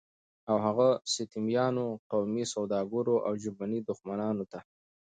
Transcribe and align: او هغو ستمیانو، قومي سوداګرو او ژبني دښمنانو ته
او 0.49 0.57
هغو 0.65 0.89
ستمیانو، 1.13 1.85
قومي 2.11 2.43
سوداګرو 2.53 3.15
او 3.27 3.33
ژبني 3.43 3.79
دښمنانو 3.89 4.43
ته 4.51 4.59